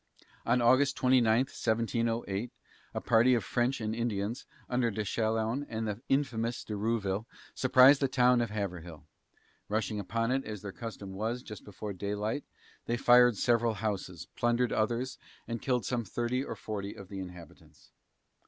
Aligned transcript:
On 0.47 0.63
August 0.63 0.95
29, 0.97 1.41
1708, 1.41 2.51
a 2.95 3.01
party 3.01 3.35
of 3.35 3.43
French 3.45 3.79
and 3.79 3.93
Indians, 3.93 4.47
under 4.67 4.89
De 4.89 5.03
Chaillons 5.05 5.63
and 5.69 5.87
the 5.87 6.01
infamous 6.09 6.63
De 6.63 6.73
Rouville, 6.75 7.27
surprised 7.53 8.01
the 8.01 8.07
town 8.07 8.41
of 8.41 8.49
Haverhill. 8.49 9.05
Rushing 9.69 9.99
upon 9.99 10.31
it, 10.31 10.43
as 10.43 10.63
their 10.63 10.71
custom 10.71 11.13
was, 11.13 11.43
just 11.43 11.63
before 11.63 11.93
daylight, 11.93 12.43
they 12.87 12.97
fired 12.97 13.37
several 13.37 13.75
houses, 13.75 14.25
plundered 14.35 14.71
others, 14.73 15.19
and 15.47 15.61
killed 15.61 15.85
some 15.85 16.03
thirty 16.03 16.43
or 16.43 16.55
forty 16.55 16.95
of 16.95 17.07
the 17.07 17.19
inhabitants. 17.19 17.91